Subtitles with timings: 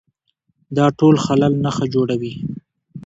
[0.77, 2.33] دا ټول خلل نښه جوړوي